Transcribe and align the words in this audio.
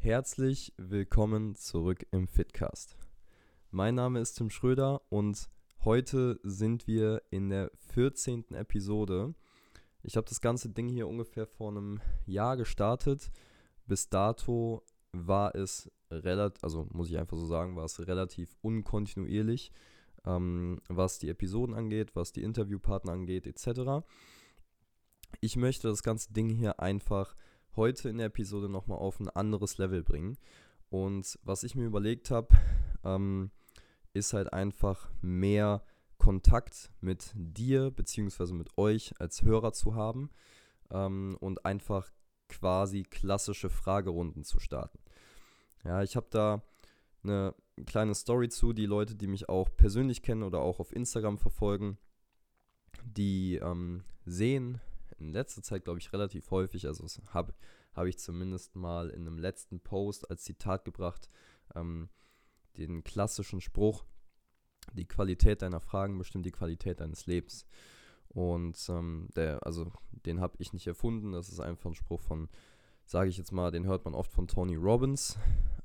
Herzlich 0.00 0.72
willkommen 0.76 1.56
zurück 1.56 2.06
im 2.12 2.28
Fitcast. 2.28 2.96
Mein 3.72 3.96
Name 3.96 4.20
ist 4.20 4.34
Tim 4.34 4.48
Schröder 4.48 5.02
und 5.08 5.50
heute 5.84 6.38
sind 6.44 6.86
wir 6.86 7.20
in 7.30 7.50
der 7.50 7.72
14. 7.94 8.54
Episode. 8.54 9.34
Ich 10.04 10.16
habe 10.16 10.28
das 10.28 10.40
ganze 10.40 10.70
Ding 10.70 10.88
hier 10.88 11.08
ungefähr 11.08 11.48
vor 11.48 11.72
einem 11.72 12.00
Jahr 12.26 12.56
gestartet. 12.56 13.32
Bis 13.86 14.08
dato 14.08 14.84
war 15.12 15.56
es 15.56 15.90
relativ, 16.12 16.62
also 16.62 16.86
muss 16.92 17.10
ich 17.10 17.18
einfach 17.18 17.36
so 17.36 17.46
sagen, 17.46 17.74
war 17.74 17.84
es 17.84 18.06
relativ 18.06 18.56
unkontinuierlich, 18.62 19.72
ähm, 20.24 20.80
was 20.88 21.18
die 21.18 21.28
Episoden 21.28 21.74
angeht, 21.74 22.14
was 22.14 22.30
die 22.30 22.44
Interviewpartner 22.44 23.12
angeht, 23.12 23.48
etc. 23.48 24.06
Ich 25.40 25.56
möchte 25.56 25.88
das 25.88 26.04
ganze 26.04 26.32
Ding 26.32 26.50
hier 26.50 26.78
einfach 26.78 27.34
heute 27.78 28.10
in 28.10 28.18
der 28.18 28.26
Episode 28.26 28.68
nochmal 28.68 28.98
auf 28.98 29.18
ein 29.20 29.30
anderes 29.30 29.78
Level 29.78 30.02
bringen. 30.02 30.36
Und 30.90 31.38
was 31.42 31.62
ich 31.62 31.74
mir 31.74 31.86
überlegt 31.86 32.30
habe, 32.30 32.48
ähm, 33.04 33.50
ist 34.12 34.34
halt 34.34 34.52
einfach 34.52 35.08
mehr 35.22 35.82
Kontakt 36.18 36.90
mit 37.00 37.32
dir 37.34 37.90
bzw. 37.90 38.52
mit 38.52 38.76
euch 38.76 39.14
als 39.18 39.42
Hörer 39.42 39.72
zu 39.72 39.94
haben 39.94 40.30
ähm, 40.90 41.36
und 41.40 41.64
einfach 41.64 42.10
quasi 42.48 43.04
klassische 43.04 43.70
Fragerunden 43.70 44.44
zu 44.44 44.58
starten. 44.58 44.98
Ja, 45.84 46.02
ich 46.02 46.16
habe 46.16 46.26
da 46.30 46.62
eine 47.22 47.54
kleine 47.86 48.14
Story 48.14 48.48
zu, 48.48 48.72
die 48.72 48.86
Leute, 48.86 49.14
die 49.14 49.26
mich 49.28 49.48
auch 49.48 49.68
persönlich 49.76 50.22
kennen 50.22 50.42
oder 50.42 50.60
auch 50.60 50.80
auf 50.80 50.94
Instagram 50.94 51.38
verfolgen, 51.38 51.98
die 53.04 53.56
ähm, 53.56 54.02
sehen 54.24 54.80
in 55.20 55.32
letzter 55.32 55.62
Zeit, 55.62 55.84
glaube 55.84 55.98
ich, 55.98 56.12
relativ 56.12 56.50
häufig, 56.50 56.86
also 56.86 57.04
habe 57.32 57.54
hab 57.94 58.06
ich 58.06 58.18
zumindest 58.18 58.76
mal 58.76 59.10
in 59.10 59.26
einem 59.26 59.38
letzten 59.38 59.80
Post 59.80 60.30
als 60.30 60.42
Zitat 60.44 60.84
gebracht, 60.84 61.28
ähm, 61.74 62.08
den 62.76 63.02
klassischen 63.02 63.60
Spruch, 63.60 64.04
die 64.92 65.06
Qualität 65.06 65.62
deiner 65.62 65.80
Fragen 65.80 66.18
bestimmt 66.18 66.46
die 66.46 66.52
Qualität 66.52 67.00
deines 67.00 67.26
Lebens. 67.26 67.66
Und 68.28 68.78
ähm, 68.88 69.28
der, 69.34 69.64
also 69.66 69.90
den 70.26 70.40
habe 70.40 70.56
ich 70.58 70.72
nicht 70.72 70.86
erfunden, 70.86 71.32
das 71.32 71.48
ist 71.48 71.60
einfach 71.60 71.90
ein 71.90 71.94
Spruch 71.94 72.20
von, 72.20 72.48
sage 73.04 73.30
ich 73.30 73.38
jetzt 73.38 73.52
mal, 73.52 73.70
den 73.70 73.86
hört 73.86 74.04
man 74.04 74.14
oft 74.14 74.32
von 74.32 74.46
Tony 74.46 74.76
Robbins. 74.76 75.38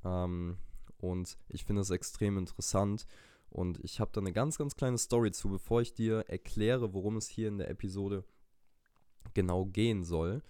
Ähm, 0.04 0.58
und 0.98 1.38
ich 1.48 1.64
finde 1.64 1.82
es 1.82 1.90
extrem 1.90 2.38
interessant. 2.38 3.06
Und 3.50 3.78
ich 3.84 4.00
habe 4.00 4.10
da 4.12 4.20
eine 4.20 4.32
ganz, 4.32 4.58
ganz 4.58 4.74
kleine 4.74 4.98
Story 4.98 5.30
zu, 5.30 5.48
bevor 5.48 5.80
ich 5.80 5.94
dir 5.94 6.24
erkläre, 6.28 6.92
worum 6.92 7.16
es 7.16 7.28
hier 7.28 7.48
in 7.48 7.58
der 7.58 7.70
Episode 7.70 8.24
genau 9.32 9.66
gehen 9.66 10.04
soll. 10.04 10.42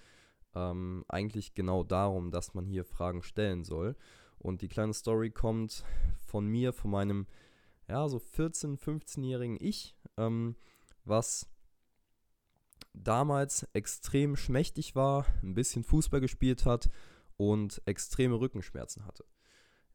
Ähm, 0.55 1.05
eigentlich 1.09 1.55
genau 1.55 1.85
darum, 1.85 2.31
dass 2.31 2.55
man 2.55 2.67
hier 2.67 2.85
Fragen 2.85 3.23
stellen 3.23 3.65
soll. 3.65 3.97
Und 4.39 4.63
die 4.63 4.69
kleine 4.69 4.95
Story 4.95 5.31
kommt 5.31 5.85
von 6.25 6.47
mir, 6.47 6.73
von 6.73 6.91
meinem, 6.91 7.27
ja, 7.89 8.09
so 8.09 8.19
14-, 8.19 8.79
15-jährigen 8.79 9.57
Ich, 9.61 9.97
ähm, 10.17 10.57
was 11.05 11.49
damals 12.93 13.67
extrem 13.73 14.37
schmächtig 14.37 14.95
war, 14.95 15.27
ein 15.43 15.55
bisschen 15.55 15.83
Fußball 15.83 16.21
gespielt 16.21 16.65
hat 16.65 16.89
und 17.37 17.83
extreme 17.87 18.39
Rückenschmerzen 18.39 19.05
hatte. 19.07 19.25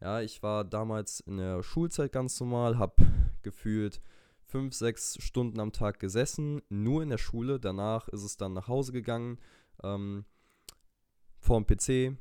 Ja, 0.02 0.22
ich 0.22 0.44
war 0.44 0.64
damals 0.64 1.20
in 1.22 1.38
der 1.38 1.64
Schulzeit 1.64 2.12
ganz 2.12 2.40
normal, 2.40 2.78
habe 2.78 3.06
gefühlt 3.42 4.02
fünf, 4.50 4.74
sechs 4.74 5.16
Stunden 5.24 5.60
am 5.60 5.72
Tag 5.72 6.00
gesessen, 6.00 6.62
nur 6.70 7.04
in 7.04 7.10
der 7.10 7.20
Schule. 7.20 7.60
Danach 7.60 8.08
ist 8.10 8.24
es 8.24 8.36
dann 8.36 8.54
nach 8.54 8.68
Hause 8.68 8.92
gegangen, 8.92 9.38
ähm, 9.84 10.26
vor 11.38 11.62
dem 11.62 11.66
PC, 11.68 12.18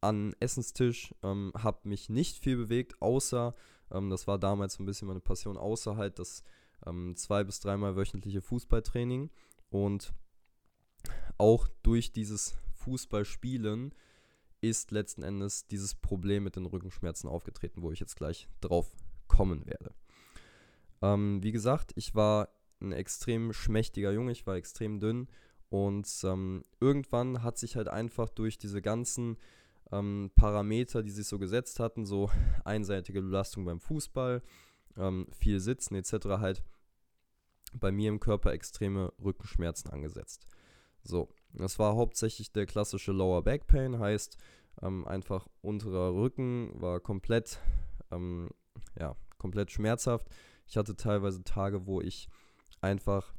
an 0.00 0.34
Essenstisch, 0.40 1.14
ähm, 1.22 1.52
habe 1.56 1.88
mich 1.88 2.08
nicht 2.08 2.38
viel 2.38 2.56
bewegt, 2.56 3.00
außer, 3.00 3.54
ähm, 3.90 4.10
das 4.10 4.26
war 4.26 4.38
damals 4.38 4.74
so 4.74 4.82
ein 4.82 4.86
bisschen 4.86 5.08
meine 5.08 5.20
Passion, 5.20 5.56
außer 5.56 5.96
halt 5.96 6.18
das 6.18 6.42
ähm, 6.86 7.16
zwei- 7.16 7.44
bis 7.44 7.60
dreimal 7.60 7.96
wöchentliche 7.96 8.40
Fußballtraining. 8.40 9.30
Und 9.70 10.12
auch 11.36 11.68
durch 11.82 12.12
dieses 12.12 12.56
Fußballspielen 12.74 13.94
ist 14.60 14.90
letzten 14.90 15.22
Endes 15.22 15.66
dieses 15.66 15.94
Problem 15.94 16.44
mit 16.44 16.56
den 16.56 16.66
Rückenschmerzen 16.66 17.28
aufgetreten, 17.28 17.82
wo 17.82 17.92
ich 17.92 18.00
jetzt 18.00 18.16
gleich 18.16 18.48
drauf 18.60 18.92
kommen 19.28 19.66
werde. 19.66 19.94
Ähm, 21.02 21.42
wie 21.42 21.52
gesagt, 21.52 21.92
ich 21.96 22.14
war 22.14 22.48
ein 22.80 22.92
extrem 22.92 23.52
schmächtiger 23.52 24.12
Junge, 24.12 24.32
ich 24.32 24.46
war 24.46 24.56
extrem 24.56 25.00
dünn 25.00 25.28
und 25.70 26.08
ähm, 26.24 26.64
irgendwann 26.80 27.42
hat 27.42 27.58
sich 27.58 27.76
halt 27.76 27.88
einfach 27.88 28.28
durch 28.30 28.58
diese 28.58 28.80
ganzen 28.80 29.36
ähm, 29.92 30.30
Parameter, 30.34 31.02
die 31.02 31.10
sich 31.10 31.26
so 31.26 31.38
gesetzt 31.38 31.80
hatten, 31.80 32.06
so 32.06 32.30
einseitige 32.64 33.22
Belastung 33.22 33.64
beim 33.64 33.80
Fußball, 33.80 34.42
ähm, 34.96 35.26
viel 35.32 35.60
Sitzen 35.60 35.94
etc., 35.94 36.26
halt 36.38 36.62
bei 37.74 37.92
mir 37.92 38.08
im 38.08 38.20
Körper 38.20 38.52
extreme 38.52 39.12
Rückenschmerzen 39.22 39.90
angesetzt. 39.90 40.46
So, 41.02 41.28
das 41.52 41.78
war 41.78 41.96
hauptsächlich 41.96 42.52
der 42.52 42.66
klassische 42.66 43.12
Lower 43.12 43.42
Back 43.42 43.66
Pain, 43.66 43.98
heißt 43.98 44.38
ähm, 44.82 45.06
einfach 45.06 45.48
unterer 45.60 46.14
Rücken 46.14 46.70
war 46.74 47.00
komplett, 47.00 47.60
ähm, 48.10 48.48
ja, 48.98 49.16
komplett 49.38 49.70
schmerzhaft. 49.70 50.28
Ich 50.68 50.76
hatte 50.76 50.96
teilweise 50.96 51.42
Tage, 51.44 51.86
wo 51.86 52.00
ich 52.00 52.28
einfach 52.80 53.34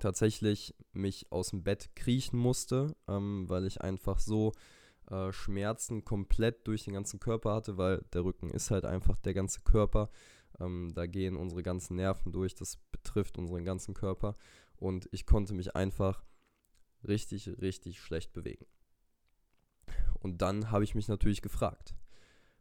tatsächlich 0.00 0.74
mich 0.92 1.30
aus 1.30 1.50
dem 1.50 1.62
Bett 1.62 1.94
kriechen 1.94 2.38
musste, 2.38 2.96
ähm, 3.06 3.48
weil 3.48 3.66
ich 3.66 3.82
einfach 3.82 4.18
so 4.18 4.52
äh, 5.10 5.32
Schmerzen 5.32 6.04
komplett 6.04 6.66
durch 6.66 6.84
den 6.84 6.94
ganzen 6.94 7.20
Körper 7.20 7.54
hatte, 7.54 7.76
weil 7.76 8.04
der 8.12 8.24
Rücken 8.24 8.50
ist 8.50 8.70
halt 8.70 8.86
einfach 8.86 9.16
der 9.18 9.34
ganze 9.34 9.60
Körper. 9.60 10.10
Ähm, 10.60 10.92
da 10.94 11.06
gehen 11.06 11.36
unsere 11.36 11.62
ganzen 11.62 11.96
Nerven 11.96 12.32
durch, 12.32 12.54
das 12.54 12.78
betrifft 12.90 13.38
unseren 13.38 13.64
ganzen 13.64 13.92
Körper 13.94 14.36
und 14.76 15.08
ich 15.12 15.26
konnte 15.26 15.52
mich 15.52 15.76
einfach 15.76 16.24
richtig, 17.06 17.48
richtig 17.60 18.00
schlecht 18.00 18.32
bewegen. 18.32 18.66
Und 20.20 20.40
dann 20.40 20.70
habe 20.70 20.84
ich 20.84 20.94
mich 20.94 21.08
natürlich 21.08 21.42
gefragt, 21.42 21.94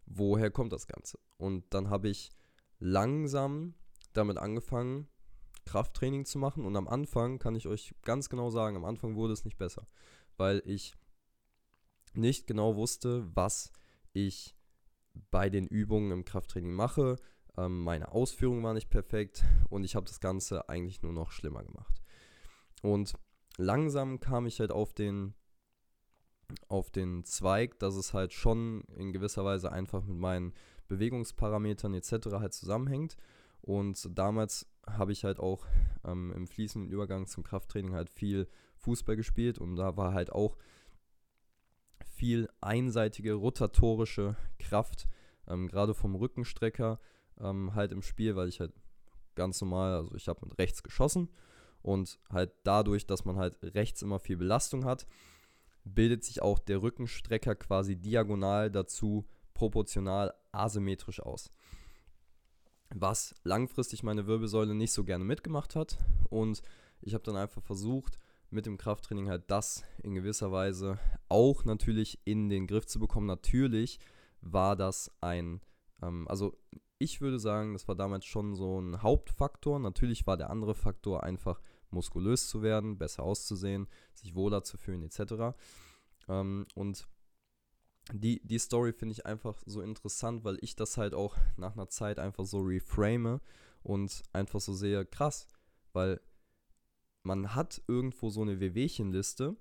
woher 0.06 0.52
kommt 0.52 0.74
das 0.74 0.88
Ganze? 0.88 1.18
Und 1.38 1.64
dann 1.74 1.90
habe 1.90 2.10
ich 2.10 2.30
langsam 2.84 3.76
damit 4.12 4.38
angefangen, 4.38 5.08
Krafttraining 5.66 6.26
zu 6.26 6.38
machen. 6.38 6.66
Und 6.66 6.76
am 6.76 6.88
Anfang 6.88 7.40
kann 7.40 7.56
ich 7.56 7.68
euch 7.68 7.96
ganz 8.04 8.30
genau 8.30 8.50
sagen, 8.50 8.76
am 8.76 8.86
Anfang 8.86 9.16
wurde 9.16 9.34
es 9.34 9.46
nicht 9.46 9.58
besser, 9.58 9.88
weil 10.38 10.62
ich 10.66 10.94
nicht 12.14 12.46
genau 12.46 12.76
wusste, 12.76 13.26
was 13.34 13.72
ich 14.12 14.56
bei 15.32 15.50
den 15.50 15.66
Übungen 15.66 16.12
im 16.12 16.26
Krafttraining 16.26 16.74
mache. 16.74 17.16
Ähm, 17.58 17.84
meine 17.84 18.12
Ausführung 18.12 18.62
war 18.64 18.74
nicht 18.74 18.90
perfekt 18.90 19.46
und 19.70 19.84
ich 19.84 19.96
habe 19.96 20.06
das 20.06 20.20
Ganze 20.20 20.68
eigentlich 20.68 21.02
nur 21.02 21.14
noch 21.14 21.32
schlimmer 21.32 21.64
gemacht. 21.64 22.04
Und 22.82 23.14
langsam 23.58 24.20
kam 24.20 24.46
ich 24.46 24.60
halt 24.60 24.72
auf 24.72 24.94
den, 24.94 25.36
auf 26.68 26.92
den 26.92 27.24
Zweig, 27.24 27.80
dass 27.80 27.96
es 27.96 28.14
halt 28.14 28.34
schon 28.34 28.82
in 28.96 29.14
gewisser 29.14 29.46
Weise 29.46 29.72
einfach 29.72 30.04
mit 30.04 30.18
meinen 30.18 30.54
Bewegungsparametern 30.94 31.94
etc. 31.94 32.28
halt 32.34 32.54
zusammenhängt. 32.54 33.18
Und 33.62 34.10
damals 34.18 34.68
habe 34.86 35.12
ich 35.12 35.24
halt 35.24 35.40
auch 35.40 35.66
ähm, 36.04 36.34
im 36.36 36.48
fließenden 36.48 36.92
Übergang 36.92 37.28
zum 37.28 37.44
Krafttraining 37.44 37.94
halt 37.94 38.10
viel 38.10 38.48
Fußball 38.78 39.16
gespielt 39.16 39.58
und 39.58 39.78
da 39.78 39.96
war 39.96 40.14
halt 40.14 40.32
auch 40.32 40.58
viel 42.04 42.50
einseitige 42.62 43.34
rotatorische 43.34 44.36
Kraft, 44.60 45.08
ähm, 45.48 45.68
gerade 45.68 45.94
vom 45.94 46.16
Rückenstrecker 46.16 47.00
ähm, 47.40 47.74
halt 47.74 47.92
im 47.92 48.02
Spiel, 48.02 48.36
weil 48.36 48.50
ich 48.50 48.60
halt 48.60 48.74
ganz 49.36 49.62
normal, 49.62 49.94
also 49.94 50.16
ich 50.16 50.28
habe 50.28 50.46
mit 50.46 50.58
rechts 50.60 50.84
geschossen 50.84 51.30
und 51.82 52.20
halt 52.30 52.52
dadurch, 52.64 53.08
dass 53.08 53.26
man 53.26 53.38
halt 53.38 53.58
rechts 53.62 54.02
immer 54.02 54.20
viel 54.20 54.38
Belastung 54.38 54.86
hat, 54.86 55.08
bildet 55.86 56.24
sich 56.24 56.42
auch 56.42 56.60
der 56.60 56.82
Rückenstrecker 56.82 57.56
quasi 57.56 57.96
diagonal 57.96 58.72
dazu 58.72 59.26
proportional 59.64 60.34
asymmetrisch 60.52 61.22
aus. 61.22 61.50
Was 62.94 63.34
langfristig 63.44 64.04
meine 64.04 64.28
Wirbelsäule 64.28 64.76
nicht 64.76 64.92
so 64.92 65.06
gerne 65.06 65.24
mitgemacht 65.24 65.76
hat. 65.76 65.98
Und 66.30 66.62
ich 67.02 67.14
habe 67.14 67.24
dann 67.24 67.38
einfach 67.38 67.62
versucht, 67.64 68.20
mit 68.50 68.66
dem 68.66 68.78
Krafttraining 68.78 69.30
halt 69.30 69.50
das 69.50 69.84
in 70.04 70.16
gewisser 70.16 70.52
Weise 70.52 71.00
auch 71.30 71.64
natürlich 71.64 72.20
in 72.26 72.50
den 72.50 72.68
Griff 72.68 72.86
zu 72.86 73.00
bekommen. 73.00 73.26
Natürlich 73.26 74.00
war 74.42 74.76
das 74.76 75.10
ein, 75.22 75.62
ähm, 76.02 76.28
also 76.28 76.58
ich 77.00 77.22
würde 77.22 77.40
sagen, 77.40 77.72
das 77.74 77.88
war 77.88 77.96
damals 77.96 78.26
schon 78.26 78.56
so 78.56 78.82
ein 78.82 79.02
Hauptfaktor. 79.02 79.80
Natürlich 79.80 80.28
war 80.28 80.36
der 80.36 80.50
andere 80.50 80.76
Faktor 80.76 81.24
einfach 81.24 81.62
muskulös 81.90 82.50
zu 82.50 82.62
werden, 82.62 82.98
besser 82.98 83.24
auszusehen, 83.24 83.88
sich 84.14 84.36
wohler 84.36 84.64
zu 84.64 84.78
fühlen 84.78 85.04
etc. 85.04 85.56
Ähm, 86.28 86.68
und 86.76 87.08
die, 88.12 88.46
die 88.46 88.60
Story 88.60 88.92
finde 88.92 89.14
ich 89.14 89.26
einfach 89.26 89.62
so 89.66 89.82
interessant, 89.82 90.44
weil 90.44 90.58
ich 90.62 90.76
das 90.76 90.98
halt 90.98 91.14
auch 91.14 91.38
nach 91.56 91.74
einer 91.74 91.88
Zeit 91.88 92.20
einfach 92.20 92.46
so 92.46 92.60
reframe 92.60 93.40
und 93.82 94.24
einfach 94.34 94.60
so 94.60 94.74
sehe, 94.74 95.06
krass, 95.06 95.48
weil 95.94 96.20
man 97.24 97.56
hat 97.56 97.82
irgendwo 97.88 98.30
so 98.30 98.42
eine 98.42 98.60
Wehwehchenliste, 98.60 99.56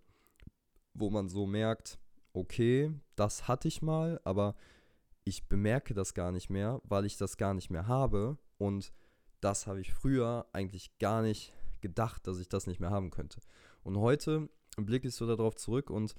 wo 0.94 1.10
man 1.10 1.28
so 1.28 1.46
merkt, 1.46 1.98
okay, 2.32 2.92
das 3.14 3.46
hatte 3.46 3.68
ich 3.68 3.82
mal, 3.82 4.20
aber 4.24 4.56
ich 5.24 5.48
bemerke 5.48 5.94
das 5.94 6.14
gar 6.14 6.32
nicht 6.32 6.50
mehr, 6.50 6.80
weil 6.84 7.04
ich 7.04 7.16
das 7.16 7.36
gar 7.36 7.54
nicht 7.54 7.70
mehr 7.70 7.86
habe. 7.86 8.38
Und 8.58 8.92
das 9.40 9.66
habe 9.66 9.80
ich 9.80 9.92
früher 9.92 10.46
eigentlich 10.52 10.98
gar 10.98 11.22
nicht 11.22 11.52
gedacht, 11.80 12.26
dass 12.26 12.38
ich 12.38 12.48
das 12.48 12.66
nicht 12.66 12.80
mehr 12.80 12.90
haben 12.90 13.10
könnte. 13.10 13.40
Und 13.82 13.98
heute 13.98 14.48
blicke 14.76 15.08
ich 15.08 15.14
so 15.14 15.26
darauf 15.26 15.54
zurück 15.54 15.90
und 15.90 16.14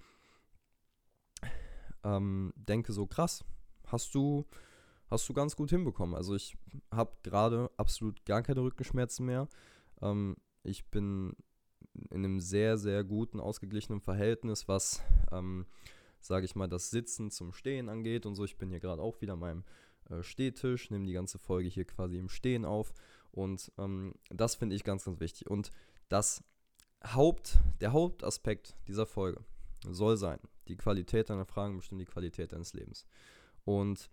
ähm, 2.04 2.54
denke 2.56 2.94
so, 2.94 3.08
krass, 3.08 3.44
hast 3.88 4.14
du, 4.16 4.46
hast 5.08 5.28
du 5.28 5.34
ganz 5.34 5.56
gut 5.56 5.70
hinbekommen. 5.70 6.16
Also 6.16 6.36
ich 6.36 6.58
habe 6.92 7.16
gerade 7.24 7.70
absolut 7.78 8.26
gar 8.26 8.42
keine 8.42 8.62
Rückenschmerzen 8.62 9.26
mehr. 9.26 9.48
Ähm, 10.02 10.38
ich 10.64 10.86
bin 10.90 11.36
in 12.10 12.26
einem 12.26 12.40
sehr, 12.40 12.78
sehr 12.78 13.04
guten, 13.04 13.40
ausgeglichenen 13.40 14.02
Verhältnis, 14.02 14.68
was, 14.68 15.02
ähm, 15.32 15.66
sage 16.20 16.46
ich 16.46 16.56
mal, 16.56 16.68
das 16.68 16.90
Sitzen 16.90 17.32
zum 17.32 17.54
Stehen 17.54 17.90
angeht 17.90 18.26
und 18.26 18.36
so. 18.36 18.46
Ich 18.46 18.58
bin 18.58 18.70
hier 18.70 18.80
gerade 18.80 19.02
auch 19.02 19.22
wieder 19.22 19.34
an 19.34 19.40
meinem 19.40 19.64
äh, 20.10 20.24
Stehtisch, 20.24 20.90
nehme 20.90 21.06
die 21.06 21.14
ganze 21.14 21.38
Folge 21.38 21.70
hier 21.70 21.86
quasi 21.86 22.18
im 22.18 22.30
Stehen 22.30 22.66
auf 22.66 22.94
und 23.32 23.72
ähm, 23.78 24.14
das 24.30 24.56
finde 24.56 24.76
ich 24.76 24.84
ganz, 24.84 25.06
ganz 25.06 25.20
wichtig. 25.20 25.50
Und 25.50 25.72
das 26.08 26.44
Haupt, 27.04 27.60
der 27.82 27.92
Hauptaspekt 27.92 28.76
dieser 28.88 29.06
Folge 29.06 29.44
soll 29.90 30.18
sein, 30.18 30.40
die 30.68 30.78
Qualität 30.78 31.30
deiner 31.30 31.46
Fragen 31.46 31.78
bestimmt 31.78 32.02
die 32.02 32.06
Qualität 32.06 32.52
deines 32.52 32.74
Lebens. 32.74 33.06
Und 33.66 34.10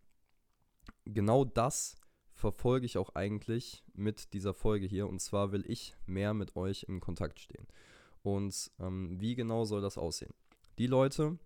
genau 1.04 1.44
das 1.44 1.96
verfolge 2.32 2.86
ich 2.86 2.98
auch 2.98 3.14
eigentlich 3.14 3.84
mit 3.94 4.32
dieser 4.32 4.54
Folge 4.54 4.86
hier. 4.86 5.08
Und 5.08 5.20
zwar 5.20 5.52
will 5.52 5.64
ich 5.66 5.94
mehr 6.06 6.34
mit 6.34 6.56
euch 6.56 6.84
in 6.84 7.00
Kontakt 7.00 7.40
stehen. 7.40 7.66
Und 8.22 8.70
ähm, 8.78 9.20
wie 9.20 9.34
genau 9.34 9.64
soll 9.64 9.80
das 9.80 9.98
aussehen? 9.98 10.34
Die 10.78 10.86
Leute, 10.86 11.38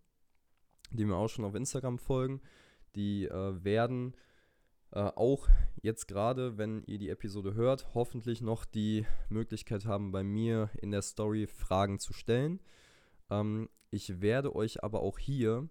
die 0.90 1.04
mir 1.04 1.16
auch 1.16 1.28
schon 1.28 1.44
auf 1.44 1.54
Instagram 1.54 1.98
folgen, 1.98 2.40
die 2.94 3.26
äh, 3.26 3.64
werden 3.64 4.14
äh, 4.92 5.00
auch 5.00 5.48
jetzt 5.82 6.06
gerade, 6.06 6.56
wenn 6.56 6.84
ihr 6.84 6.98
die 6.98 7.08
Episode 7.08 7.54
hört, 7.54 7.94
hoffentlich 7.94 8.40
noch 8.40 8.64
die 8.64 9.06
Möglichkeit 9.28 9.86
haben, 9.86 10.12
bei 10.12 10.22
mir 10.22 10.70
in 10.80 10.92
der 10.92 11.02
Story 11.02 11.46
Fragen 11.46 11.98
zu 11.98 12.12
stellen. 12.12 12.60
Ähm, 13.30 13.68
ich 13.90 14.20
werde 14.20 14.54
euch 14.54 14.82
aber 14.82 15.00
auch 15.02 15.18
hier 15.18 15.68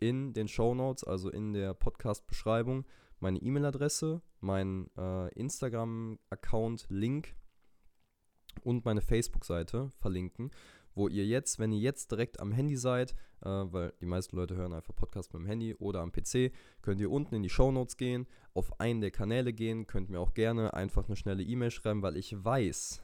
in 0.00 0.32
den 0.32 0.48
Show 0.48 0.74
Notes, 0.74 1.04
also 1.04 1.30
in 1.30 1.52
der 1.52 1.74
Podcast-Beschreibung, 1.74 2.86
meine 3.20 3.38
E-Mail-Adresse, 3.38 4.22
meinen 4.40 4.90
äh, 4.96 5.28
Instagram-Account, 5.34 6.86
Link 6.88 7.36
und 8.64 8.84
meine 8.84 9.02
Facebook-Seite 9.02 9.90
verlinken, 9.90 10.50
wo 10.94 11.08
ihr 11.08 11.26
jetzt, 11.26 11.58
wenn 11.58 11.72
ihr 11.72 11.78
jetzt 11.78 12.10
direkt 12.10 12.40
am 12.40 12.50
Handy 12.50 12.76
seid, 12.76 13.12
äh, 13.42 13.48
weil 13.48 13.92
die 14.00 14.06
meisten 14.06 14.36
Leute 14.36 14.56
hören 14.56 14.72
einfach 14.72 14.94
Podcast 14.94 15.32
mit 15.32 15.42
dem 15.42 15.46
Handy 15.46 15.74
oder 15.74 16.00
am 16.00 16.12
PC, 16.12 16.52
könnt 16.82 17.00
ihr 17.00 17.10
unten 17.10 17.34
in 17.34 17.42
die 17.42 17.50
Show 17.50 17.70
Notes 17.70 17.96
gehen, 17.96 18.26
auf 18.54 18.80
einen 18.80 19.00
der 19.00 19.10
Kanäle 19.10 19.52
gehen, 19.52 19.86
könnt 19.86 20.08
mir 20.08 20.18
auch 20.18 20.34
gerne 20.34 20.74
einfach 20.74 21.06
eine 21.06 21.16
schnelle 21.16 21.42
E-Mail 21.42 21.70
schreiben, 21.70 22.02
weil 22.02 22.16
ich 22.16 22.34
weiß, 22.42 23.02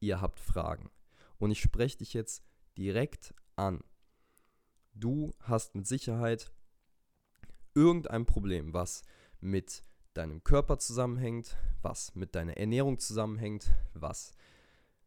ihr 0.00 0.20
habt 0.20 0.40
Fragen. 0.40 0.90
Und 1.38 1.50
ich 1.50 1.60
spreche 1.60 1.98
dich 1.98 2.14
jetzt 2.14 2.44
direkt 2.76 3.34
an. 3.56 3.82
Du 4.94 5.32
hast 5.40 5.74
mit 5.74 5.86
Sicherheit 5.86 6.52
irgendein 7.74 8.26
Problem, 8.26 8.72
was 8.72 9.02
mit 9.40 9.84
deinem 10.14 10.44
Körper 10.44 10.78
zusammenhängt, 10.78 11.56
was 11.80 12.14
mit 12.14 12.34
deiner 12.34 12.56
Ernährung 12.56 12.98
zusammenhängt, 12.98 13.72
was 13.94 14.32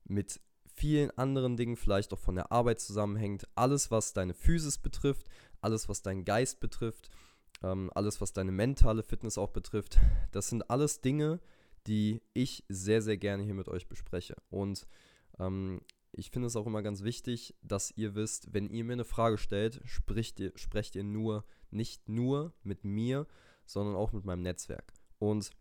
mit 0.04 0.40
vielen 0.66 1.12
anderen 1.12 1.58
Dingen 1.58 1.78
vielleicht 1.78 2.12
auch 2.14 2.20
von 2.20 2.36
der 2.36 2.52
Arbeit 2.52 2.80
zusammenhängt. 2.80 3.48
Alles, 3.56 3.92
was 3.92 4.14
deine 4.14 4.34
Physis 4.34 4.78
betrifft, 4.78 5.28
alles, 5.62 5.88
was 5.88 6.02
deinen 6.02 6.26
Geist 6.26 6.60
betrifft, 6.60 7.10
ähm, 7.64 7.90
alles, 7.96 8.20
was 8.20 8.34
deine 8.34 8.52
mentale 8.52 9.04
Fitness 9.04 9.38
auch 9.38 9.52
betrifft, 9.52 10.00
das 10.32 10.50
sind 10.50 10.70
alles 10.70 11.02
Dinge, 11.02 11.40
die 11.88 12.22
ich 12.34 12.64
sehr, 12.68 13.02
sehr 13.02 13.18
gerne 13.18 13.44
hier 13.44 13.54
mit 13.54 13.70
euch 13.70 13.88
bespreche. 13.88 14.36
Und 14.50 14.88
ähm, 15.40 15.82
ich 16.18 16.32
finde 16.32 16.48
es 16.48 16.56
auch 16.56 16.66
immer 16.66 16.82
ganz 16.82 17.04
wichtig, 17.04 17.56
dass 17.62 17.92
ihr 17.96 18.16
wisst, 18.16 18.54
wenn 18.54 18.70
ihr 18.70 18.84
mir 18.84 18.94
eine 18.94 19.06
Frage 19.06 19.38
stellt, 19.38 19.82
spricht 19.86 20.40
ihr, 20.40 20.52
sprecht 20.56 20.96
ihr 20.96 21.04
nur, 21.04 21.46
nicht 21.72 22.08
nur 22.08 22.54
mit 22.64 22.84
mir, 22.84 23.28
sondern 23.66 23.96
auch 23.96 24.14
mit 24.14 24.26
meinem 24.26 24.42
Netzwerk. 24.42 24.94
Und 25.20 25.52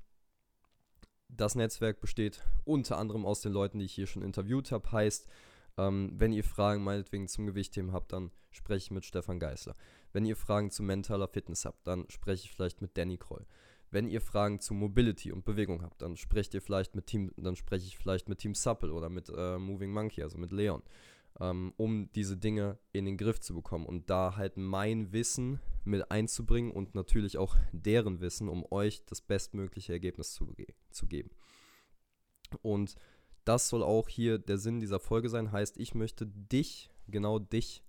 das 1.29 1.55
Netzwerk 1.55 2.01
besteht 2.01 2.45
unter 2.65 2.99
anderem 2.99 3.27
aus 3.27 3.41
den 3.41 3.53
Leuten, 3.53 3.79
die 3.79 3.87
ich 3.87 3.95
hier 3.95 4.07
schon 4.07 4.23
interviewt 4.23 4.71
habe. 4.71 4.91
Heißt, 4.93 5.27
ähm, 5.77 6.13
wenn 6.15 6.33
ihr 6.33 6.45
Fragen 6.45 6.85
meinetwegen 6.85 7.27
zum 7.29 7.47
Gewichtheben 7.47 7.93
habt, 7.93 8.13
dann 8.13 8.31
spreche 8.51 8.87
ich 8.87 8.91
mit 8.91 9.05
Stefan 9.05 9.41
Geißler. 9.41 9.75
Wenn 10.13 10.25
ihr 10.25 10.37
Fragen 10.37 10.71
zu 10.71 10.83
mentaler 10.83 11.27
Fitness 11.27 11.65
habt, 11.65 11.87
dann 11.87 12.07
spreche 12.09 12.45
ich 12.45 12.53
vielleicht 12.53 12.81
mit 12.81 12.97
Danny 12.97 13.19
Kroll. 13.19 13.47
Wenn 13.95 14.09
ihr 14.09 14.21
Fragen 14.21 14.59
zu 14.59 14.75
Mobility 14.75 15.31
und 15.31 15.45
Bewegung 15.45 15.81
habt, 15.81 16.03
dann 16.03 16.17
sprecht 16.17 16.53
ihr 16.53 16.61
vielleicht 16.61 16.97
mit 16.97 17.07
Team, 17.07 17.31
dann 17.37 17.55
spreche 17.55 17.87
ich 17.87 17.97
vielleicht 17.97 18.29
mit 18.29 18.39
Team 18.41 18.57
Supple 18.57 18.93
oder 18.93 19.09
mit 19.09 19.29
äh, 19.29 19.57
Moving 19.57 19.93
Monkey, 19.93 20.21
also 20.25 20.37
mit 20.37 20.51
Leon, 20.51 20.83
ähm, 21.39 21.73
um 21.77 22.11
diese 22.13 22.37
Dinge 22.37 22.77
in 22.91 23.05
den 23.05 23.17
Griff 23.17 23.39
zu 23.39 23.55
bekommen 23.55 23.87
und 23.87 24.11
da 24.11 24.35
halt 24.35 24.57
mein 24.57 25.13
Wissen 25.13 25.61
mit 25.85 26.11
einzubringen 26.11 26.73
und 26.73 26.97
natürlich 26.97 27.39
auch 27.39 27.55
deren 27.71 28.21
Wissen, 28.21 28.49
um 28.49 28.67
euch 28.73 29.05
das 29.05 29.21
bestmögliche 29.21 29.93
Ergebnis 29.93 30.33
zu, 30.33 30.53
zu 30.91 31.07
geben. 31.07 31.31
Und 32.63 32.97
das 33.45 33.69
soll 33.69 33.85
auch 33.85 34.09
hier 34.09 34.39
der 34.39 34.59
Sinn 34.59 34.81
dieser 34.81 34.99
Folge 34.99 35.29
sein. 35.29 35.53
Heißt, 35.53 35.77
ich 35.77 35.95
möchte 35.95 36.27
dich, 36.27 36.91
genau 37.07 37.39
dich, 37.39 37.85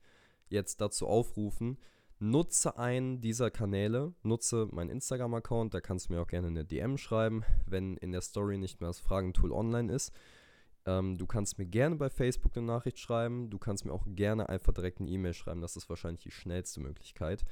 jetzt 0.49 0.81
dazu 0.81 1.07
aufrufen, 1.07 1.79
nutze 2.19 2.77
einen 2.77 3.21
dieser 3.21 3.51
Kanäle, 3.51 4.13
nutze 4.23 4.67
meinen 4.71 4.89
Instagram-Account, 4.89 5.73
da 5.73 5.81
kannst 5.81 6.09
du 6.09 6.13
mir 6.13 6.21
auch 6.21 6.27
gerne 6.27 6.47
eine 6.47 6.65
DM 6.65 6.97
schreiben, 6.97 7.43
wenn 7.65 7.97
in 7.97 8.11
der 8.11 8.21
Story 8.21 8.57
nicht 8.57 8.81
mehr 8.81 8.89
das 8.89 8.99
Fragentool 8.99 9.51
online 9.51 9.93
ist. 9.93 10.13
Ähm, 10.85 11.17
du 11.17 11.25
kannst 11.25 11.57
mir 11.57 11.65
gerne 11.65 11.95
bei 11.95 12.09
Facebook 12.09 12.55
eine 12.55 12.65
Nachricht 12.65 12.99
schreiben, 12.99 13.49
du 13.49 13.57
kannst 13.57 13.85
mir 13.85 13.91
auch 13.91 14.05
gerne 14.07 14.49
einfach 14.49 14.73
direkt 14.73 14.99
eine 14.99 15.09
E-Mail 15.09 15.33
schreiben, 15.33 15.61
das 15.61 15.75
ist 15.75 15.89
wahrscheinlich 15.89 16.23
die 16.23 16.31
schnellste 16.31 16.79
Möglichkeit 16.79 17.43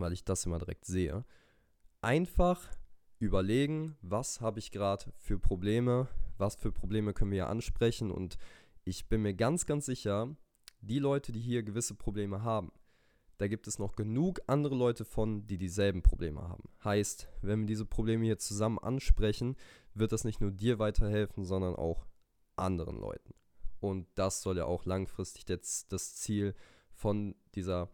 weil 0.00 0.12
ich 0.12 0.24
das 0.24 0.46
immer 0.46 0.58
direkt 0.58 0.84
sehe. 0.84 1.24
Einfach 2.00 2.68
überlegen, 3.18 3.96
was 4.02 4.40
habe 4.40 4.58
ich 4.58 4.70
gerade 4.70 5.06
für 5.18 5.38
Probleme, 5.38 6.08
was 6.36 6.56
für 6.56 6.72
Probleme 6.72 7.14
können 7.14 7.30
wir 7.30 7.48
ansprechen 7.48 8.10
und 8.10 8.36
ich 8.84 9.08
bin 9.08 9.22
mir 9.22 9.34
ganz, 9.34 9.66
ganz 9.66 9.86
sicher, 9.86 10.36
die 10.80 10.98
Leute, 10.98 11.32
die 11.32 11.40
hier 11.40 11.62
gewisse 11.62 11.94
Probleme 11.94 12.42
haben, 12.42 12.70
da 13.38 13.48
gibt 13.48 13.66
es 13.66 13.78
noch 13.78 13.96
genug 13.96 14.40
andere 14.46 14.74
Leute 14.74 15.04
von, 15.04 15.46
die 15.46 15.58
dieselben 15.58 16.02
Probleme 16.02 16.42
haben. 16.42 16.68
Heißt, 16.84 17.28
wenn 17.42 17.60
wir 17.60 17.66
diese 17.66 17.86
Probleme 17.86 18.24
hier 18.24 18.38
zusammen 18.38 18.78
ansprechen, 18.78 19.56
wird 19.94 20.12
das 20.12 20.24
nicht 20.24 20.40
nur 20.40 20.50
dir 20.50 20.78
weiterhelfen, 20.78 21.44
sondern 21.44 21.76
auch 21.76 22.06
anderen 22.56 22.98
Leuten. 22.98 23.34
Und 23.80 24.06
das 24.14 24.42
soll 24.42 24.56
ja 24.56 24.64
auch 24.64 24.84
langfristig 24.84 25.48
jetzt 25.48 25.92
das 25.92 26.16
Ziel 26.16 26.54
von 26.92 27.34
dieser 27.54 27.90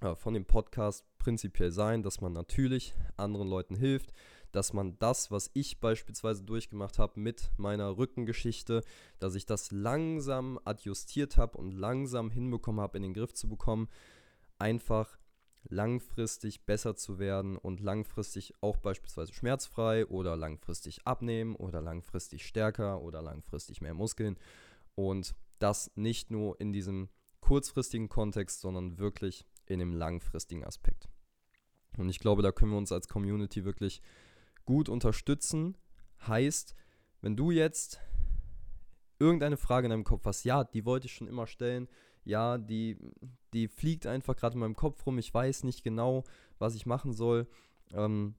äh, 0.00 0.14
von 0.14 0.34
dem 0.34 0.44
Podcast 0.44 1.04
prinzipiell 1.18 1.70
sein, 1.72 2.02
dass 2.02 2.20
man 2.20 2.32
natürlich 2.32 2.94
anderen 3.16 3.48
Leuten 3.48 3.74
hilft, 3.74 4.12
dass 4.52 4.72
man 4.72 4.98
das, 4.98 5.30
was 5.30 5.50
ich 5.52 5.80
beispielsweise 5.80 6.42
durchgemacht 6.44 6.98
habe 6.98 7.20
mit 7.20 7.50
meiner 7.56 7.98
Rückengeschichte, 7.98 8.82
dass 9.18 9.34
ich 9.34 9.44
das 9.44 9.70
langsam 9.70 10.58
adjustiert 10.64 11.36
habe 11.36 11.58
und 11.58 11.72
langsam 11.72 12.30
hinbekommen 12.30 12.80
habe, 12.80 12.96
in 12.96 13.02
den 13.02 13.14
Griff 13.14 13.34
zu 13.34 13.48
bekommen, 13.48 13.88
einfach 14.58 15.18
langfristig 15.70 16.64
besser 16.64 16.96
zu 16.96 17.18
werden 17.18 17.56
und 17.56 17.80
langfristig 17.80 18.54
auch 18.60 18.76
beispielsweise 18.78 19.32
schmerzfrei 19.32 20.06
oder 20.06 20.36
langfristig 20.36 21.06
abnehmen 21.06 21.56
oder 21.56 21.82
langfristig 21.82 22.46
stärker 22.46 23.02
oder 23.02 23.22
langfristig 23.22 23.80
mehr 23.80 23.94
Muskeln 23.94 24.38
und 24.94 25.34
das 25.58 25.90
nicht 25.94 26.30
nur 26.30 26.60
in 26.60 26.72
diesem 26.72 27.08
kurzfristigen 27.40 28.08
Kontext, 28.08 28.60
sondern 28.60 28.98
wirklich 28.98 29.46
in 29.66 29.78
dem 29.78 29.94
langfristigen 29.94 30.64
Aspekt. 30.64 31.08
Und 31.96 32.08
ich 32.08 32.20
glaube, 32.20 32.42
da 32.42 32.52
können 32.52 32.72
wir 32.72 32.78
uns 32.78 32.92
als 32.92 33.08
Community 33.08 33.64
wirklich 33.64 34.02
gut 34.64 34.88
unterstützen. 34.88 35.76
Heißt, 36.26 36.74
wenn 37.20 37.36
du 37.36 37.50
jetzt 37.50 38.00
irgendeine 39.18 39.56
Frage 39.56 39.86
in 39.86 39.90
deinem 39.90 40.04
Kopf 40.04 40.24
hast, 40.24 40.44
ja, 40.44 40.64
die 40.64 40.84
wollte 40.84 41.06
ich 41.06 41.14
schon 41.14 41.28
immer 41.28 41.46
stellen, 41.46 41.88
ja, 42.28 42.58
die, 42.58 42.98
die 43.54 43.68
fliegt 43.68 44.06
einfach 44.06 44.36
gerade 44.36 44.52
in 44.54 44.60
meinem 44.60 44.76
Kopf 44.76 45.06
rum, 45.06 45.18
ich 45.18 45.32
weiß 45.32 45.64
nicht 45.64 45.82
genau, 45.82 46.24
was 46.58 46.74
ich 46.74 46.84
machen 46.84 47.14
soll, 47.14 47.48
ähm, 47.92 48.34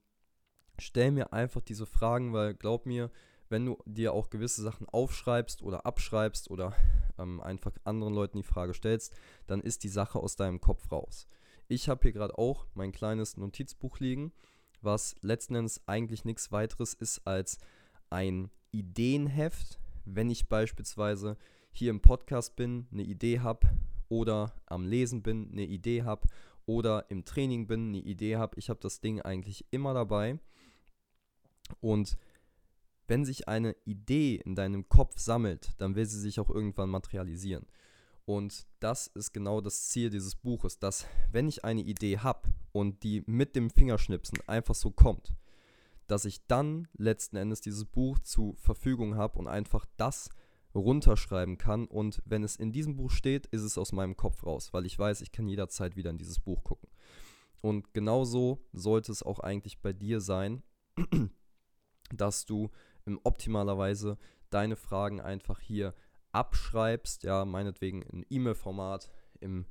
stell 0.78 1.10
mir 1.10 1.34
einfach 1.34 1.62
diese 1.62 1.88
Fragen, 1.88 2.32
weil 2.32 2.54
glaub 2.54 2.86
mir, 2.86 3.10
wenn 3.50 3.66
du 3.66 3.80
dir 3.86 4.14
auch 4.14 4.30
gewisse 4.30 4.62
Sachen 4.62 4.88
aufschreibst 4.88 5.64
oder 5.64 5.88
abschreibst 5.88 6.52
oder 6.52 6.76
ähm, 7.18 7.42
einfach 7.42 7.72
anderen 7.84 8.14
Leuten 8.14 8.38
die 8.38 8.44
Frage 8.44 8.76
stellst, 8.76 9.16
dann 9.48 9.60
ist 9.60 9.84
die 9.84 9.90
Sache 9.90 10.20
aus 10.20 10.36
deinem 10.36 10.62
Kopf 10.62 10.92
raus. 10.92 11.28
Ich 11.68 11.90
habe 11.90 12.02
hier 12.04 12.12
gerade 12.12 12.38
auch 12.38 12.68
mein 12.76 12.92
kleines 12.92 13.38
Notizbuch 13.38 14.00
liegen, 14.00 14.32
was 14.84 15.16
letzten 15.22 15.56
Endes 15.56 15.82
eigentlich 15.88 16.26
nichts 16.26 16.52
weiteres 16.52 16.94
ist 16.94 17.26
als 17.26 17.58
ein 18.12 18.52
Ideenheft, 18.70 19.80
wenn 20.06 20.30
ich 20.30 20.48
beispielsweise 20.48 21.38
hier 21.80 21.90
im 21.90 22.02
Podcast 22.02 22.56
bin, 22.56 22.88
eine 22.92 23.04
Idee 23.04 23.40
habe 23.40 23.70
oder 24.10 24.54
am 24.66 24.86
Lesen 24.86 25.24
bin, 25.24 25.50
eine 25.52 25.66
Idee 25.66 26.04
habe 26.04 26.28
oder 26.66 27.10
im 27.10 27.26
Training 27.26 27.68
bin, 27.68 27.88
eine 27.88 28.00
Idee 28.00 28.36
habe. 28.36 28.58
Ich 28.60 28.70
habe 28.70 28.80
das 28.82 29.02
Ding 29.02 29.22
eigentlich 29.22 29.66
immer 29.72 29.94
dabei. 29.94 30.40
Und 31.80 32.18
wenn 33.08 33.26
sich 33.26 33.48
eine 33.48 33.76
Idee 33.86 34.36
in 34.36 34.56
deinem 34.56 34.88
Kopf 34.88 35.20
sammelt, 35.20 35.72
dann 35.78 35.96
will 35.96 36.06
sie 36.06 36.20
sich 36.20 36.40
auch 36.40 36.50
irgendwann 36.50 36.90
materialisieren. 36.90 37.66
Und 38.26 38.68
das 38.80 39.08
ist 39.08 39.34
genau 39.34 39.62
das 39.62 39.88
Ziel 39.88 40.12
dieses 40.12 40.36
Buches, 40.36 40.78
dass 40.78 41.08
wenn 41.32 41.48
ich 41.48 41.66
eine 41.66 41.82
Idee 41.82 42.20
habe 42.20 42.50
und 42.72 43.02
die 43.04 43.24
mit 43.26 43.56
dem 43.56 43.72
Fingerschnipsen 43.72 44.38
einfach 44.48 44.76
so 44.76 44.92
kommt, 44.92 45.34
dass 46.06 46.26
ich 46.26 46.46
dann 46.46 46.88
letzten 46.96 47.38
Endes 47.38 47.62
dieses 47.62 47.86
Buch 47.86 48.20
zur 48.20 48.56
Verfügung 48.58 49.16
habe 49.16 49.40
und 49.40 49.48
einfach 49.48 49.86
das 49.98 50.30
runterschreiben 50.76 51.58
kann. 51.58 51.86
Und 51.86 52.22
wenn 52.26 52.44
es 52.44 52.56
in 52.56 52.72
diesem 52.72 52.96
Buch 52.96 53.12
steht, 53.12 53.48
ist 53.48 53.64
es 53.64 53.78
aus 53.78 53.92
meinem 53.92 54.16
Kopf 54.16 54.44
raus, 54.46 54.74
weil 54.74 54.86
ich 54.86 54.98
weiß, 54.98 55.22
ich 55.22 55.32
kann 55.32 55.48
jederzeit 55.48 55.96
wieder 55.96 56.10
in 56.10 56.18
dieses 56.18 56.40
Buch 56.40 56.64
gucken. 56.64 56.90
Und 57.62 57.94
genauso 57.94 58.66
sollte 58.72 59.12
es 59.12 59.24
auch 59.24 59.40
eigentlich 59.40 59.82
bei 59.82 59.94
dir 59.94 60.22
sein, 60.22 60.64
dass 62.14 62.46
du 62.46 62.70
im 63.06 63.20
optimalerweise 63.24 64.18
deine 64.50 64.76
Fragen 64.76 65.20
einfach 65.20 65.60
hier 65.60 65.94
abschreibst, 66.32 67.24
ja, 67.24 67.46
meinetwegen 67.46 68.02
in 68.04 68.26
E-Mail-Format, 68.30 69.10
im 69.40 69.66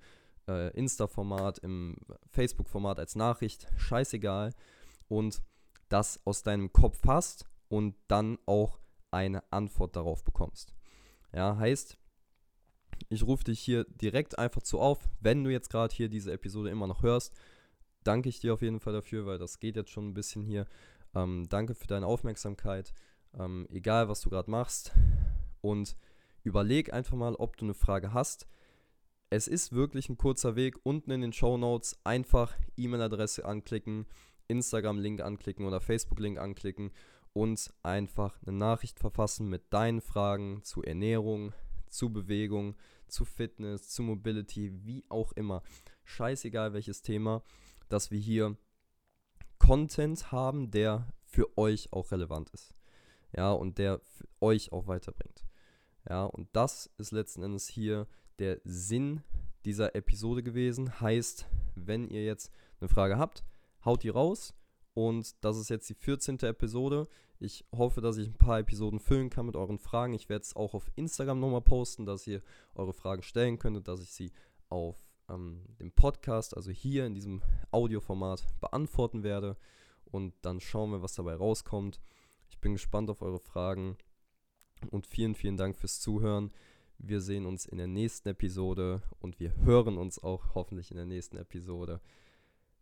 äh, 0.48 0.70
Insta-Format, 0.76 1.58
im 1.58 1.96
Facebook-Format 2.30 2.98
als 2.98 3.16
Nachricht, 3.16 3.68
scheißegal. 3.76 4.52
Und 5.08 5.42
das 5.88 6.20
aus 6.26 6.42
deinem 6.42 6.72
Kopf 6.72 7.00
hast 7.06 7.46
und 7.68 7.94
dann 8.08 8.38
auch 8.46 8.78
eine 9.10 9.50
Antwort 9.52 9.96
darauf 9.96 10.24
bekommst. 10.24 10.74
Ja, 11.32 11.56
heißt, 11.56 11.98
ich 13.08 13.22
rufe 13.22 13.44
dich 13.44 13.60
hier 13.60 13.84
direkt 13.84 14.38
einfach 14.38 14.62
zu 14.62 14.80
auf, 14.80 15.08
wenn 15.20 15.44
du 15.44 15.50
jetzt 15.50 15.70
gerade 15.70 15.94
hier 15.94 16.08
diese 16.08 16.32
Episode 16.32 16.70
immer 16.70 16.86
noch 16.86 17.02
hörst, 17.02 17.34
danke 18.04 18.28
ich 18.28 18.40
dir 18.40 18.54
auf 18.54 18.62
jeden 18.62 18.80
Fall 18.80 18.92
dafür, 18.92 19.26
weil 19.26 19.38
das 19.38 19.60
geht 19.60 19.76
jetzt 19.76 19.90
schon 19.90 20.08
ein 20.08 20.14
bisschen 20.14 20.42
hier. 20.42 20.66
Ähm, 21.14 21.46
danke 21.48 21.74
für 21.74 21.86
deine 21.86 22.06
Aufmerksamkeit, 22.06 22.92
ähm, 23.38 23.66
egal 23.70 24.08
was 24.08 24.20
du 24.20 24.30
gerade 24.30 24.50
machst. 24.50 24.92
Und 25.60 25.96
überleg 26.42 26.92
einfach 26.92 27.16
mal, 27.16 27.34
ob 27.34 27.56
du 27.56 27.66
eine 27.66 27.74
Frage 27.74 28.12
hast. 28.12 28.46
Es 29.30 29.48
ist 29.48 29.72
wirklich 29.72 30.08
ein 30.08 30.16
kurzer 30.16 30.56
Weg. 30.56 30.78
Unten 30.84 31.10
in 31.10 31.20
den 31.20 31.32
Show 31.32 31.58
Notes 31.58 31.98
einfach 32.04 32.54
E-Mail-Adresse 32.76 33.44
anklicken, 33.44 34.06
Instagram-Link 34.48 35.20
anklicken 35.20 35.66
oder 35.66 35.80
Facebook-Link 35.80 36.38
anklicken 36.38 36.92
und 37.32 37.72
einfach 37.82 38.40
eine 38.42 38.56
Nachricht 38.56 38.98
verfassen 38.98 39.48
mit 39.48 39.72
deinen 39.72 40.00
Fragen 40.00 40.62
zu 40.62 40.82
Ernährung, 40.82 41.52
zu 41.88 42.12
Bewegung, 42.12 42.76
zu 43.06 43.24
Fitness, 43.24 43.88
zu 43.88 44.02
Mobility, 44.02 44.84
wie 44.84 45.04
auch 45.08 45.32
immer. 45.32 45.62
Scheißegal 46.04 46.72
welches 46.72 47.02
Thema, 47.02 47.42
dass 47.88 48.10
wir 48.10 48.18
hier 48.18 48.56
Content 49.58 50.32
haben, 50.32 50.70
der 50.70 51.12
für 51.24 51.56
euch 51.58 51.92
auch 51.92 52.10
relevant 52.10 52.50
ist. 52.50 52.74
Ja, 53.36 53.52
und 53.52 53.78
der 53.78 54.00
euch 54.40 54.72
auch 54.72 54.86
weiterbringt. 54.86 55.44
Ja, 56.08 56.24
und 56.24 56.48
das 56.52 56.90
ist 56.96 57.12
letzten 57.12 57.42
Endes 57.42 57.68
hier 57.68 58.06
der 58.38 58.60
Sinn 58.64 59.22
dieser 59.64 59.94
Episode 59.94 60.42
gewesen. 60.42 61.00
Heißt, 61.00 61.46
wenn 61.74 62.08
ihr 62.08 62.24
jetzt 62.24 62.50
eine 62.80 62.88
Frage 62.88 63.18
habt, 63.18 63.44
haut 63.84 64.02
die 64.02 64.08
raus. 64.08 64.54
Und 64.98 65.44
das 65.44 65.56
ist 65.58 65.70
jetzt 65.70 65.88
die 65.88 65.94
14. 65.94 66.40
Episode. 66.40 67.06
Ich 67.38 67.64
hoffe, 67.70 68.00
dass 68.00 68.16
ich 68.16 68.26
ein 68.26 68.34
paar 68.36 68.58
Episoden 68.58 68.98
füllen 68.98 69.30
kann 69.30 69.46
mit 69.46 69.54
euren 69.54 69.78
Fragen. 69.78 70.12
Ich 70.12 70.28
werde 70.28 70.42
es 70.42 70.56
auch 70.56 70.74
auf 70.74 70.90
Instagram 70.96 71.38
nochmal 71.38 71.60
posten, 71.60 72.04
dass 72.04 72.26
ihr 72.26 72.42
eure 72.74 72.92
Fragen 72.92 73.22
stellen 73.22 73.60
könnt, 73.60 73.86
dass 73.86 74.02
ich 74.02 74.10
sie 74.10 74.32
auf 74.70 74.96
ähm, 75.28 75.62
dem 75.78 75.92
Podcast, 75.92 76.56
also 76.56 76.72
hier 76.72 77.06
in 77.06 77.14
diesem 77.14 77.44
Audioformat, 77.70 78.44
beantworten 78.60 79.22
werde. 79.22 79.56
Und 80.04 80.34
dann 80.42 80.58
schauen 80.58 80.90
wir, 80.90 81.00
was 81.00 81.14
dabei 81.14 81.36
rauskommt. 81.36 82.00
Ich 82.50 82.58
bin 82.58 82.72
gespannt 82.72 83.08
auf 83.08 83.22
eure 83.22 83.38
Fragen 83.38 83.98
und 84.90 85.06
vielen, 85.06 85.36
vielen 85.36 85.56
Dank 85.56 85.76
fürs 85.76 86.00
Zuhören. 86.00 86.50
Wir 86.98 87.20
sehen 87.20 87.46
uns 87.46 87.66
in 87.66 87.78
der 87.78 87.86
nächsten 87.86 88.30
Episode 88.30 89.02
und 89.20 89.38
wir 89.38 89.54
hören 89.58 89.96
uns 89.96 90.20
auch 90.20 90.56
hoffentlich 90.56 90.90
in 90.90 90.96
der 90.96 91.06
nächsten 91.06 91.36
Episode. 91.36 92.00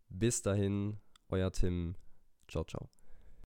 Bis 0.09 0.41
dahin, 0.41 0.97
euer 1.29 1.51
Tim. 1.51 1.93
Ciao, 2.47 2.63
ciao. 2.63 2.89